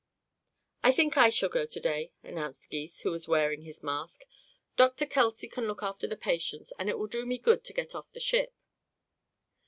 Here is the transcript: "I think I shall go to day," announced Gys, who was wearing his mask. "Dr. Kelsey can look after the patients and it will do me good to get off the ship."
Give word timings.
"I 0.81 0.91
think 0.91 1.15
I 1.15 1.29
shall 1.29 1.49
go 1.49 1.67
to 1.67 1.79
day," 1.79 2.11
announced 2.23 2.71
Gys, 2.71 3.01
who 3.01 3.11
was 3.11 3.27
wearing 3.27 3.61
his 3.61 3.83
mask. 3.83 4.21
"Dr. 4.75 5.05
Kelsey 5.05 5.47
can 5.47 5.67
look 5.67 5.83
after 5.83 6.07
the 6.07 6.17
patients 6.17 6.73
and 6.79 6.89
it 6.89 6.97
will 6.97 7.05
do 7.05 7.23
me 7.23 7.37
good 7.37 7.63
to 7.65 7.71
get 7.73 7.93
off 7.93 8.09
the 8.09 8.19
ship." 8.19 8.51